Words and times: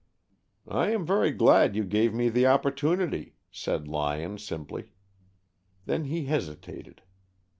"I 0.67 0.89
am 0.89 1.05
very 1.05 1.29
glad 1.29 1.75
you 1.75 1.83
gave 1.83 2.11
me 2.11 2.27
the 2.29 2.47
opportunity," 2.47 3.35
said 3.51 3.87
Lyon 3.87 4.39
simply. 4.39 4.93
Then 5.85 6.05
he 6.05 6.25
hesitated. 6.25 7.03